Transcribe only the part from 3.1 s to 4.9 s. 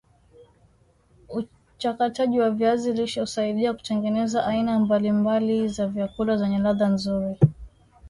husaidia Kutengeneza aina